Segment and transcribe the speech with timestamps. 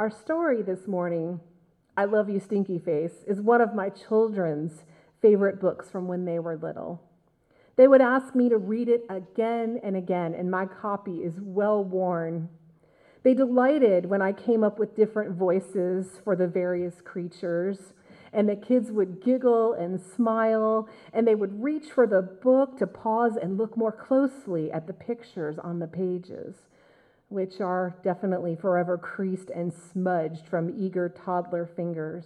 [0.00, 1.40] Our story this morning,
[1.94, 4.86] I Love You Stinky Face, is one of my children's
[5.20, 7.02] favorite books from when they were little.
[7.76, 11.84] They would ask me to read it again and again, and my copy is well
[11.84, 12.48] worn.
[13.24, 17.92] They delighted when I came up with different voices for the various creatures,
[18.32, 22.86] and the kids would giggle and smile, and they would reach for the book to
[22.86, 26.56] pause and look more closely at the pictures on the pages,
[27.30, 32.24] which are definitely forever creased and smudged from eager toddler fingers.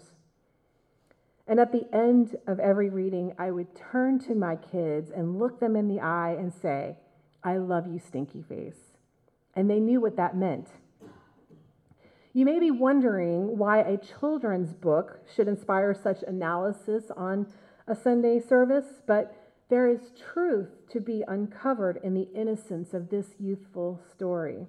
[1.47, 5.61] And at the end of every reading, I would turn to my kids and look
[5.61, 6.97] them in the eye and say,
[7.45, 8.97] I love you, stinky face.
[9.55, 10.69] And they knew what that meant.
[12.33, 17.47] You may be wondering why a children's book should inspire such analysis on
[17.87, 19.37] a Sunday service, but
[19.69, 24.67] there is truth to be uncovered in the innocence of this youthful story.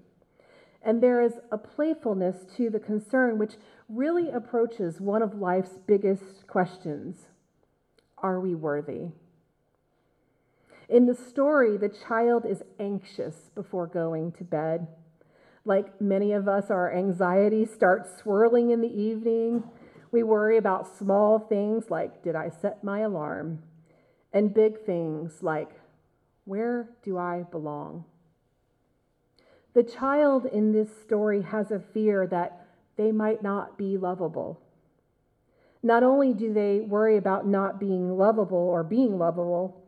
[0.86, 3.56] And there is a playfulness to the concern which
[3.90, 7.26] really approaches one of life's biggest questions
[8.20, 9.08] Are we worthy?
[10.88, 14.88] In the story, the child is anxious before going to bed.
[15.66, 19.64] Like many of us, our anxiety starts swirling in the evening.
[20.12, 23.64] We worry about small things like, Did I set my alarm?
[24.32, 25.72] And big things like,
[26.44, 28.06] Where do I belong?
[29.76, 34.62] The child in this story has a fear that they might not be lovable.
[35.84, 39.84] Not only do they worry about not being lovable or being lovable,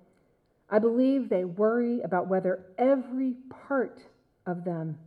[0.69, 4.01] I believe they worry about whether every part
[4.45, 4.97] of them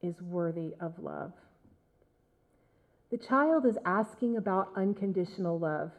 [0.00, 1.32] is worthy of love.
[3.10, 5.90] The child is asking about unconditional love.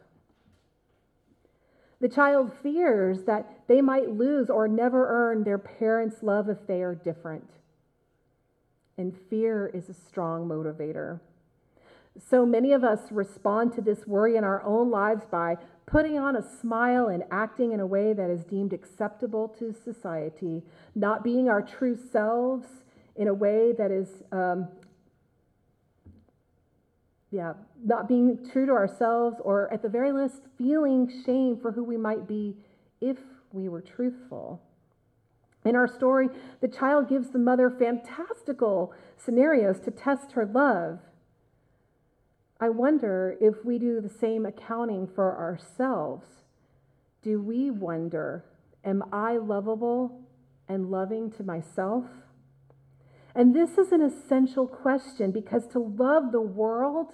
[2.00, 6.82] The child fears that they might lose or never earn their parents' love if they
[6.82, 7.48] are different.
[8.98, 11.20] And fear is a strong motivator.
[12.20, 16.36] So many of us respond to this worry in our own lives by putting on
[16.36, 20.62] a smile and acting in a way that is deemed acceptable to society,
[20.94, 22.68] not being our true selves
[23.16, 24.68] in a way that is, um,
[27.30, 27.54] yeah,
[27.84, 31.98] not being true to ourselves, or at the very least, feeling shame for who we
[31.98, 32.58] might be
[33.00, 33.18] if
[33.54, 34.62] we were truthful.
[35.64, 36.30] In our story,
[36.60, 41.00] the child gives the mother fantastical scenarios to test her love.
[42.60, 46.28] I wonder if we do the same accounting for ourselves.
[47.22, 48.46] Do we wonder,
[48.84, 50.22] am I lovable
[50.68, 52.06] and loving to myself?
[53.36, 57.14] And this is an essential question because to love the world,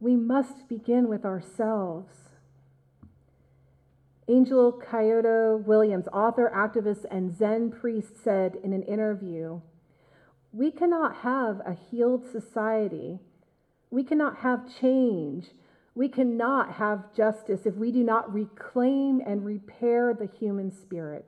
[0.00, 2.25] we must begin with ourselves.
[4.28, 9.60] Angel Kyodo Williams, author, activist, and Zen priest, said in an interview
[10.52, 13.20] We cannot have a healed society
[13.90, 15.46] we cannot have change.
[15.94, 21.24] We cannot have justice if we do not reclaim and repair the human spirit,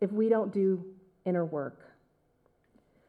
[0.00, 0.84] if we don't do
[1.24, 1.78] inner work.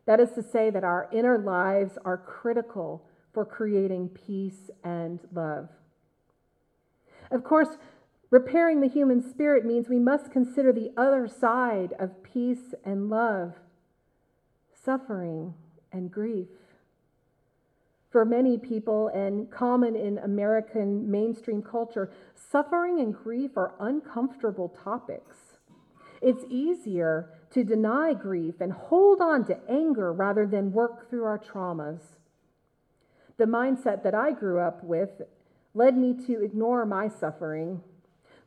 [0.05, 5.69] That is to say, that our inner lives are critical for creating peace and love.
[7.31, 7.69] Of course,
[8.33, 13.53] repairing the human spirit means we must consider the other side of peace and love
[14.83, 15.53] suffering
[15.91, 16.47] and grief
[18.09, 25.57] for many people and common in American mainstream culture, suffering and grief are uncomfortable topics.
[26.21, 31.39] It's easier to deny grief and hold on to anger rather than work through our
[31.39, 32.01] traumas.
[33.37, 35.23] The mindset that I grew up with
[35.73, 37.81] led me to ignore my suffering,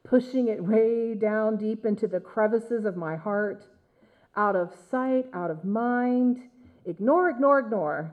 [0.09, 3.67] pushing it way down deep into the crevices of my heart,
[4.37, 6.43] out of sight, out of mind.
[6.85, 8.13] Ignore, ignore, ignore.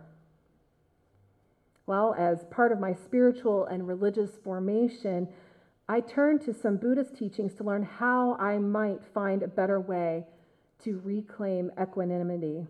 [1.86, 5.28] Well, as part of my spiritual and religious formation,
[5.88, 10.26] I turned to some Buddhist teachings to learn how I might find a better way
[10.84, 12.66] to reclaim equanimity.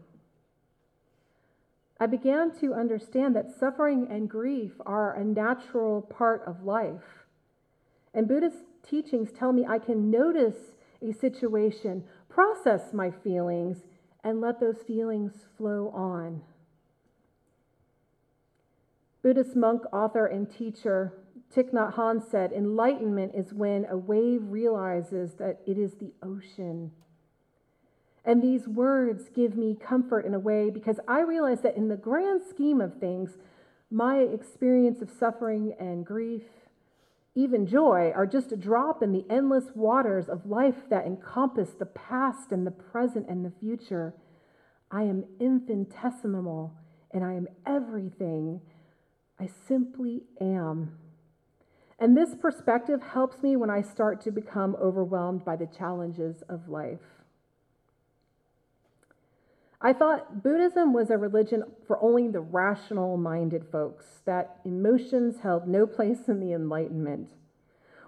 [1.99, 7.25] I began to understand that suffering and grief are a natural part of life.
[8.13, 8.57] And Buddhist
[8.87, 13.79] teachings tell me I can notice a situation, process my feelings,
[14.23, 16.41] and let those feelings flow on.
[19.21, 21.13] Buddhist monk, author, and teacher
[21.55, 26.91] Thich Nhat Hanh said, Enlightenment is when a wave realizes that it is the ocean.
[28.25, 31.97] And these words give me comfort in a way because I realize that in the
[31.97, 33.37] grand scheme of things,
[33.91, 36.43] my experience of suffering and grief,
[37.35, 41.85] even joy, are just a drop in the endless waters of life that encompass the
[41.85, 44.13] past and the present and the future.
[44.91, 46.73] I am infinitesimal
[47.11, 48.61] and I am everything
[49.39, 50.97] I simply am.
[51.99, 56.69] And this perspective helps me when I start to become overwhelmed by the challenges of
[56.69, 57.22] life.
[59.85, 65.67] I thought Buddhism was a religion for only the rational minded folks, that emotions held
[65.67, 67.31] no place in the Enlightenment.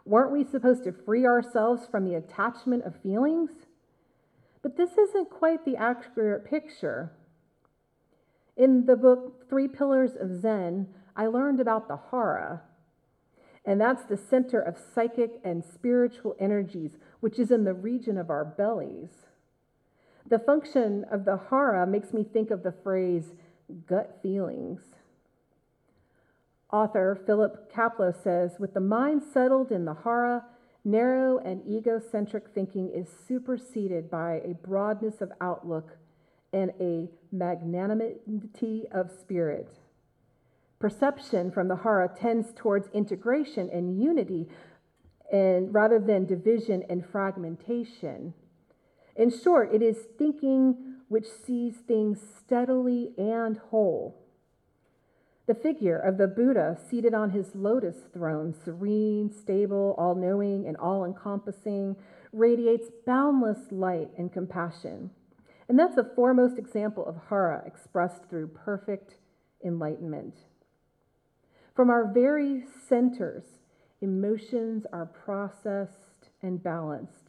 [0.05, 3.49] Weren't we supposed to free ourselves from the attachment of feelings?
[4.61, 7.11] But this isn't quite the accurate picture.
[8.55, 12.61] In the book Three Pillars of Zen, I learned about the hara,
[13.65, 18.29] and that's the center of psychic and spiritual energies, which is in the region of
[18.29, 19.24] our bellies.
[20.27, 23.33] The function of the hara makes me think of the phrase
[23.87, 24.81] gut feelings.
[26.71, 30.45] Author Philip Kapleau says With the mind settled in the hara,
[30.83, 35.97] narrow and egocentric thinking is superseded by a broadness of outlook
[36.51, 39.77] and a magnanimity of spirit.
[40.79, 44.47] Perception from the hara tends towards integration and unity
[45.31, 48.33] and rather than division and fragmentation.
[49.15, 54.21] In short, it is thinking which sees things steadily and whole.
[55.47, 60.75] The figure of the Buddha seated on his lotus throne, serene, stable, all knowing, and
[60.77, 61.95] all encompassing,
[62.33, 65.11] radiates boundless light and compassion.
[65.69, 69.15] And that's a foremost example of hara expressed through perfect
[69.63, 70.35] enlightenment.
[71.75, 73.43] From our very centers,
[74.01, 77.24] emotions are processed and balanced.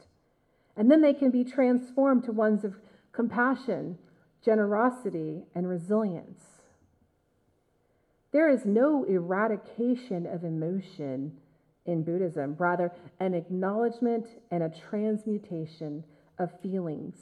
[0.77, 2.75] And then they can be transformed to ones of
[3.11, 3.97] compassion,
[4.45, 6.39] generosity, and resilience.
[8.31, 11.35] There is no eradication of emotion
[11.85, 16.03] in Buddhism, rather, an acknowledgement and a transmutation
[16.37, 17.15] of feelings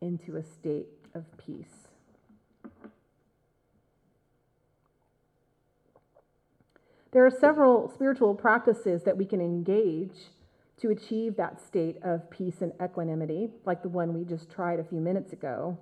[0.00, 1.86] into a state of peace.
[7.12, 10.30] There are several spiritual practices that we can engage
[10.80, 14.84] to achieve that state of peace and equanimity, like the one we just tried a
[14.84, 15.78] few minutes ago.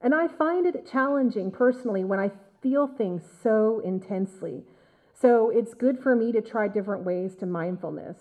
[0.00, 2.30] And I find it challenging personally when I
[2.62, 4.64] feel things so intensely.
[5.12, 8.18] So it's good for me to try different ways to mindfulness.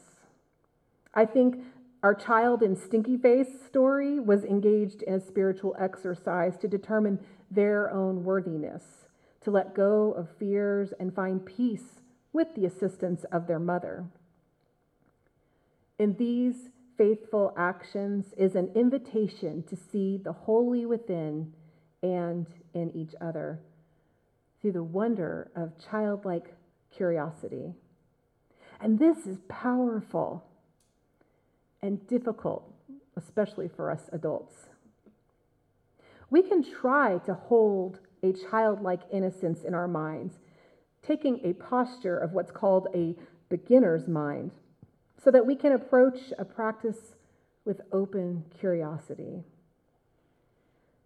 [1.14, 1.64] I think
[2.02, 7.20] our child in Stinky Face story was engaged in a spiritual exercise to determine
[7.50, 8.84] their own worthiness
[9.44, 12.02] to let go of fears and find peace
[12.32, 14.06] with the assistance of their mother.
[16.04, 16.68] In these
[16.98, 21.54] faithful actions is an invitation to see the holy within
[22.02, 23.62] and in each other
[24.60, 26.58] through the wonder of childlike
[26.94, 27.74] curiosity.
[28.82, 30.44] And this is powerful
[31.82, 32.70] and difficult,
[33.16, 34.68] especially for us adults.
[36.30, 40.34] We can try to hold a childlike innocence in our minds,
[41.02, 43.16] taking a posture of what's called a
[43.48, 44.52] beginner's mind,
[45.24, 47.16] so that we can approach a practice
[47.66, 49.44] with open curiosity.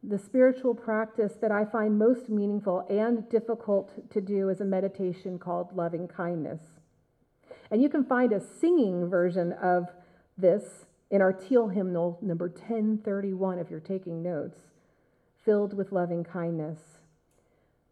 [0.03, 5.37] The spiritual practice that I find most meaningful and difficult to do is a meditation
[5.37, 6.61] called loving kindness.
[7.69, 9.87] And you can find a singing version of
[10.37, 14.59] this in our teal hymnal number 1031 if you're taking notes,
[15.43, 16.79] filled with loving kindness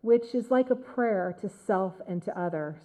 [0.05, 2.77] which is like a prayer to self and to others.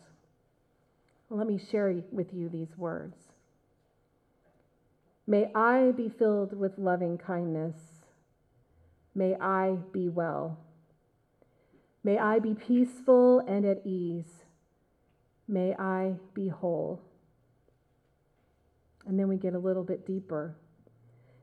[1.28, 3.14] Let me share with you these words.
[5.26, 7.76] May I be filled with loving kindness.
[9.14, 10.58] May I be well.
[12.02, 14.44] May I be peaceful and at ease.
[15.46, 17.02] May I be whole.
[19.06, 20.56] And then we get a little bit deeper.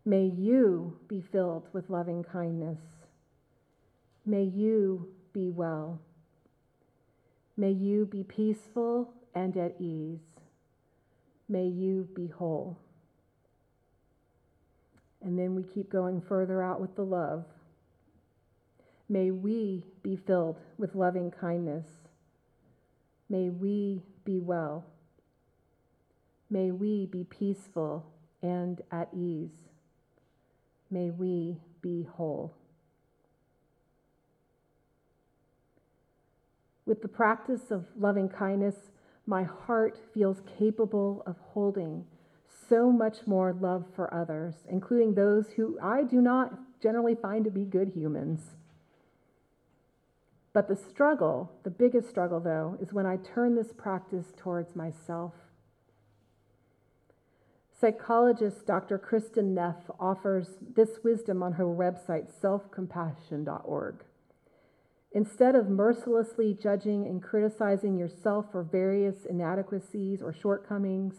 [0.06, 2.80] May you be filled with loving kindness.
[4.26, 6.00] May you be well.
[7.58, 10.20] May you be peaceful and at ease.
[11.50, 12.78] May you be whole.
[15.28, 17.44] And then we keep going further out with the love.
[19.10, 21.86] May we be filled with loving kindness.
[23.28, 24.86] May we be well.
[26.50, 28.06] May we be peaceful
[28.42, 29.52] and at ease.
[30.90, 32.56] May we be whole.
[36.86, 38.76] With the practice of loving kindness,
[39.26, 42.06] my heart feels capable of holding
[42.68, 47.52] so much more love for others, including those who I do not generally find to
[47.52, 48.42] be good humans.
[50.54, 55.34] But the struggle, the biggest struggle though, is when I turn this practice towards myself.
[57.80, 58.98] Psychologist Dr.
[58.98, 64.04] Kristin Neff offers this wisdom on her website, selfcompassion.org.
[65.12, 71.16] Instead of mercilessly judging and criticizing yourself for various inadequacies or shortcomings,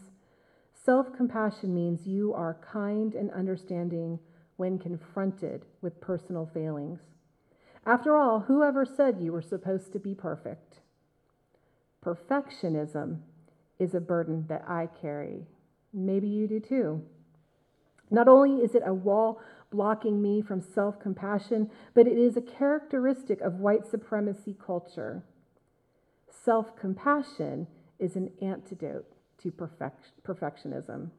[0.88, 4.18] self compassion means you are kind and understanding
[4.56, 6.98] when confronted with personal failings.
[7.84, 10.80] After all, whoever said you were supposed to be perfect?
[12.02, 13.18] Perfectionism
[13.78, 15.44] is a burden that I carry.
[15.92, 17.02] Maybe you do too.
[18.10, 22.40] Not only is it a wall blocking me from self compassion, but it is a
[22.40, 25.22] characteristic of white supremacy culture.
[26.30, 27.66] Self compassion
[27.98, 31.10] is an antidote to perfect, perfectionism.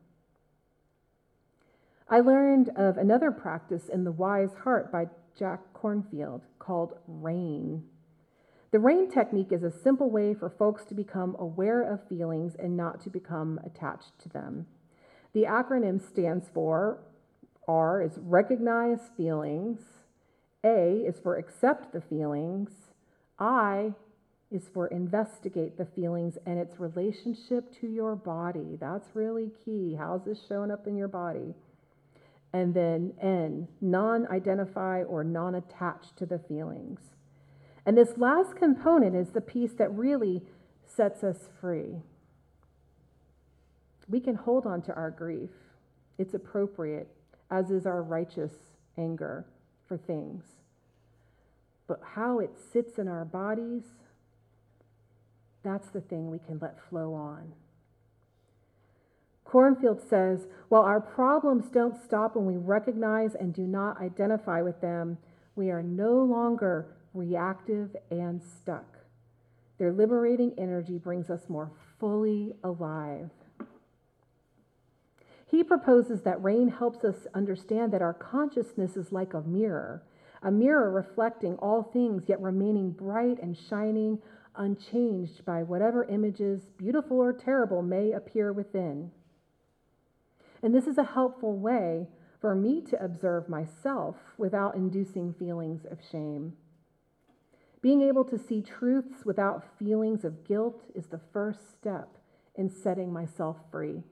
[2.10, 5.08] I learned of another practice in The Wise Heart by
[5.38, 7.84] Jack Kornfield called RAIN.
[8.72, 12.76] The RAIN technique is a simple way for folks to become aware of feelings and
[12.76, 14.68] not to become attached to them.
[15.34, 17.00] The acronym stands for
[17.68, 19.80] R is recognize feelings,
[20.64, 22.72] A is for accept the feelings,
[23.38, 23.94] I
[24.52, 28.78] is for investigate the feelings and its relationship to your body.
[28.80, 29.96] That's really key.
[29.98, 31.54] How's this showing up in your body?
[32.52, 37.00] And then N, non identify or non attached to the feelings.
[37.86, 40.42] And this last component is the piece that really
[40.84, 42.02] sets us free.
[44.08, 45.52] We can hold on to our grief,
[46.18, 47.08] it's appropriate,
[47.52, 48.54] as is our righteous
[48.98, 49.46] anger
[49.88, 50.44] for things.
[51.88, 53.84] But how it sits in our bodies,
[55.64, 57.54] that's the thing we can let flow on.
[59.46, 64.80] Kornfield says while our problems don't stop when we recognize and do not identify with
[64.82, 65.18] them,
[65.56, 69.00] we are no longer reactive and stuck.
[69.80, 73.30] Their liberating energy brings us more fully alive.
[75.50, 80.04] He proposes that rain helps us understand that our consciousness is like a mirror,
[80.44, 84.20] a mirror reflecting all things, yet remaining bright and shining,
[84.56, 89.12] unchanged by whatever images, beautiful or terrible, may appear within.
[90.62, 92.08] And this is a helpful way
[92.42, 96.54] for me to observe myself without inducing feelings of shame.
[97.82, 102.18] Being able to see truths without feelings of guilt is the first step
[102.56, 104.04] in setting myself free.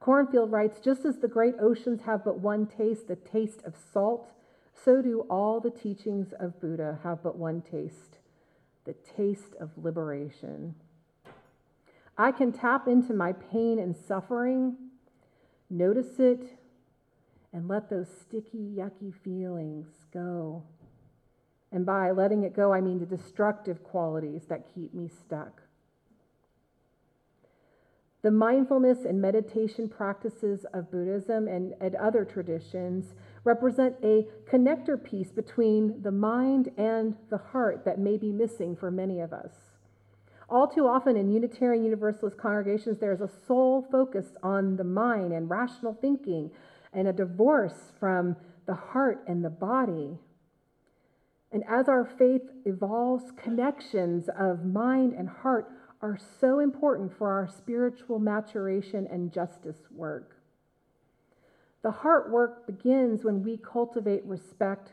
[0.00, 4.30] Kornfield writes Just as the great oceans have but one taste, the taste of salt,
[4.72, 8.19] so do all the teachings of Buddha have but one taste,
[8.84, 10.74] the taste of liberation.
[12.16, 14.76] I can tap into my pain and suffering
[15.70, 16.58] Notice it
[17.52, 20.64] and let those sticky, yucky feelings go.
[21.70, 25.62] And by letting it go, I mean the destructive qualities that keep me stuck.
[28.22, 35.32] The mindfulness and meditation practices of Buddhism and, and, other traditions represent a connector piece
[35.32, 39.52] between the mind and the heart that may be missing for many of us.
[40.50, 45.32] All too often in Unitarian Universalist congregations, there is a sole focus on the mind
[45.32, 46.50] and rational thinking
[46.92, 48.36] and a divorce from
[48.66, 50.18] the heart and the body.
[51.52, 55.70] And as our faith evolves, connections of mind and heart
[56.02, 60.36] are so important for our spiritual maturation and justice work.
[61.82, 64.92] The heart work begins when we cultivate respect,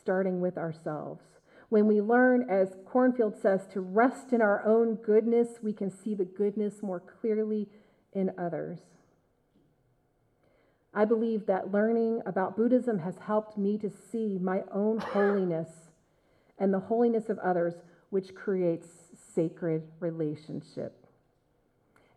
[0.00, 1.24] starting with ourselves.
[1.68, 6.14] When we learn, as Kornfield says, to rest in our own goodness, we can see
[6.14, 7.68] the goodness more clearly
[8.12, 8.80] in others.
[10.92, 15.68] I believe that learning about Buddhism has helped me to see my own holiness
[16.58, 17.74] and the holiness of others,
[18.10, 18.88] which creates
[19.34, 21.06] sacred relationship.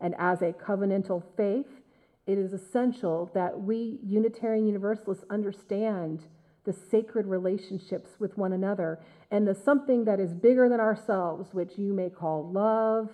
[0.00, 1.80] And as a covenantal faith,
[2.26, 6.24] it is essential that we Unitarian Universalists understand
[6.64, 8.98] the sacred relationships with one another,
[9.30, 13.10] and the something that is bigger than ourselves, which you may call love,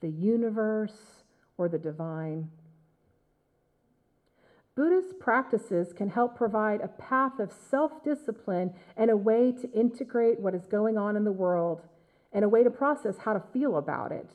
[0.00, 1.22] the universe,
[1.58, 2.48] or the divine.
[4.74, 10.40] Buddhist practices can help provide a path of self discipline and a way to integrate
[10.40, 11.82] what is going on in the world
[12.32, 14.30] and a way to process how to feel about it.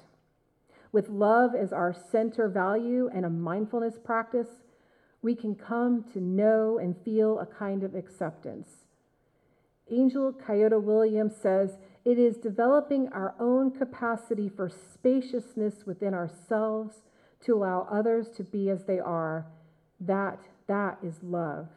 [0.92, 4.48] With love as our center value and a mindfulness practice,
[5.22, 8.70] we can come to know and feel a kind of acceptance.
[9.90, 16.96] Angel Kyodo Williams says it is developing our own capacity for spaciousness within ourselves
[17.46, 19.48] to allow others to be as they are.
[20.00, 21.68] That, that is love.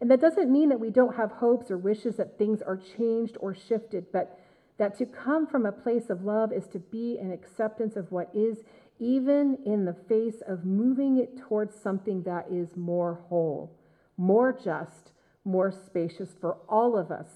[0.00, 3.36] And that doesn't mean that we don't have hopes or wishes that things are changed
[3.40, 4.39] or shifted, but
[4.80, 8.30] that to come from a place of love is to be an acceptance of what
[8.34, 8.58] is,
[8.98, 13.70] even in the face of moving it towards something that is more whole,
[14.16, 15.12] more just,
[15.44, 17.28] more spacious for all of us.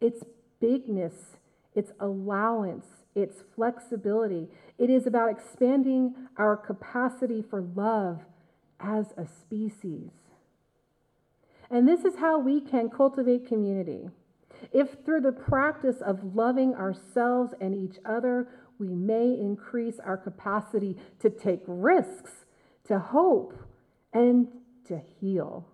[0.00, 0.24] its
[0.60, 1.36] bigness,
[1.74, 4.48] its allowance, its flexibility.
[4.78, 8.20] It is about expanding our capacity for love
[8.80, 10.10] as a species.
[11.70, 14.10] And this is how we can cultivate community.
[14.72, 18.48] If through the practice of loving ourselves and each other,
[18.78, 22.44] we may increase our capacity to take risks,
[22.84, 23.54] to hope,
[24.12, 24.48] and
[24.88, 25.66] to heal.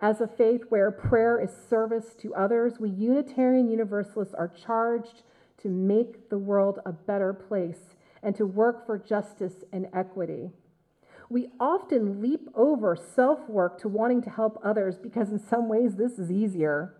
[0.00, 5.22] As a faith where prayer is service to others, we Unitarian Universalists are charged
[5.62, 10.50] to make the world a better place and to work for justice and equity.
[11.30, 15.96] We often leap over self work to wanting to help others because, in some ways,
[15.96, 16.94] this is easier.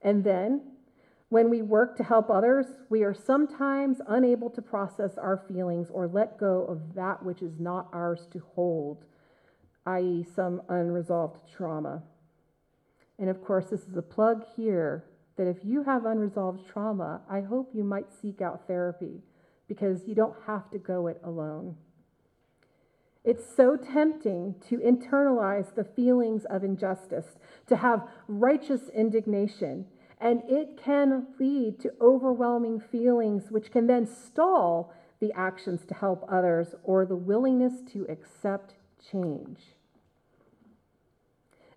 [0.00, 0.62] And then,
[1.28, 6.06] when we work to help others, we are sometimes unable to process our feelings or
[6.06, 9.04] let go of that which is not ours to hold,
[9.84, 12.02] i.e., some unresolved trauma.
[13.18, 15.04] And of course, this is a plug here
[15.36, 19.22] that if you have unresolved trauma, I hope you might seek out therapy
[19.68, 21.76] because you don't have to go it alone.
[23.28, 29.84] It's so tempting to internalize the feelings of injustice, to have righteous indignation,
[30.18, 36.24] and it can lead to overwhelming feelings, which can then stall the actions to help
[36.26, 38.76] others or the willingness to accept
[39.12, 39.58] change.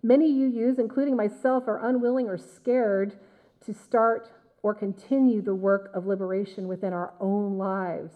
[0.02, 3.18] Many UUs, including myself, are unwilling or scared
[3.66, 4.30] to start
[4.62, 8.14] or continue the work of liberation within our own lives.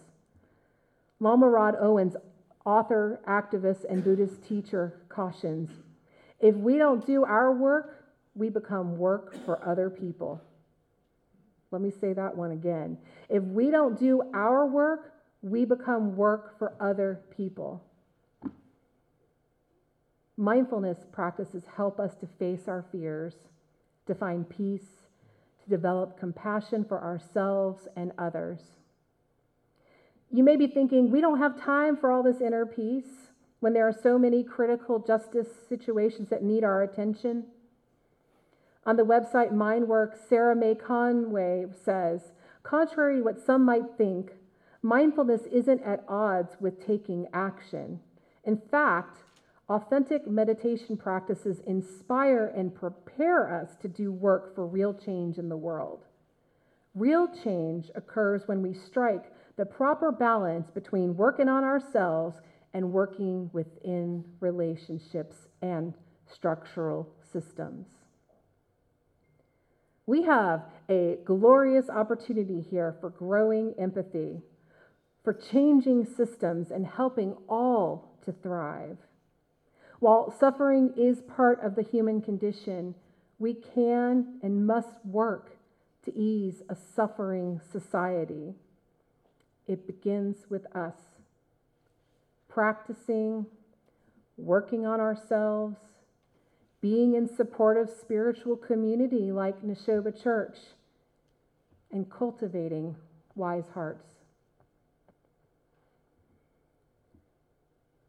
[1.19, 2.15] Rod Owens,
[2.67, 5.69] author, activist, and Buddhist teacher, cautions
[6.39, 8.05] if we don't do our work,
[8.35, 10.41] we become work for other people.
[11.71, 12.97] Let me say that one again.
[13.29, 17.83] If we don't do our work, we become work for other people.
[20.37, 23.33] Mindfulness practices help us to face our fears,
[24.05, 24.85] to find peace,
[25.63, 28.59] to develop compassion for ourselves and others.
[30.31, 33.87] You may be thinking, we don't have time for all this inner peace when there
[33.87, 37.45] are so many critical justice situations that need our attention.
[38.85, 42.31] On the website Mindwork, Sarah Mae Conway says,
[42.63, 44.31] contrary to what some might think,
[44.81, 47.99] mindfulness isn't at odds with taking action.
[48.43, 49.17] In fact,
[49.69, 55.57] authentic meditation practices inspire and prepare us to do work for real change in the
[55.57, 56.05] world.
[56.95, 62.37] Real change occurs when we strike the proper balance between working on ourselves
[62.73, 65.93] and working within relationships and
[66.31, 67.87] structural systems.
[70.05, 74.41] We have a glorious opportunity here for growing empathy,
[75.23, 78.97] for changing systems, and helping all to thrive.
[79.99, 82.95] While suffering is part of the human condition,
[83.39, 85.57] we can and must work
[86.05, 88.53] to ease a suffering society.
[89.67, 90.95] It begins with us
[92.57, 93.45] practicing,
[94.35, 95.75] working on ourselves,
[96.81, 100.57] being in supportive spiritual community like Neshoba Church,
[101.91, 102.95] and cultivating
[103.35, 104.07] wise hearts.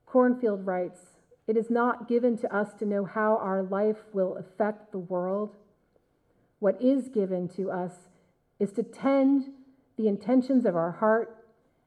[0.06, 1.00] Kornfield writes,
[1.46, 5.56] It is not given to us to know how our life will affect the world.
[6.58, 7.92] What is given to us
[8.58, 9.50] is to tend
[9.98, 11.37] the intentions of our heart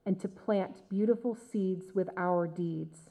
[0.06, 3.10] and to plant beautiful seeds with our deeds.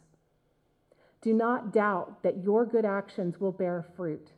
[1.22, 4.32] Do not doubt that your good actions will bear fruit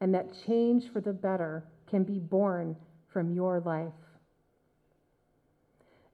[0.00, 2.76] and that change for the better can be born
[3.08, 3.92] from your life.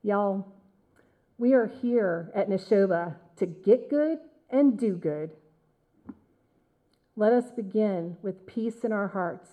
[0.03, 0.47] Y'all,
[1.39, 4.19] we are here at Neshoba to get good
[4.51, 5.31] and do good.
[7.17, 9.49] Let us begin with peace in our hearts.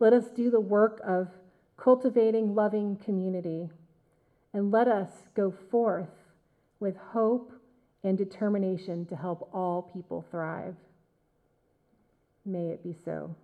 [0.00, 1.28] Let us do the work of
[1.76, 3.70] cultivating loving community.
[4.54, 6.08] And let us go forth
[6.80, 7.52] with hope
[8.04, 10.76] and determination to help all people thrive.
[12.46, 13.34] May it be so.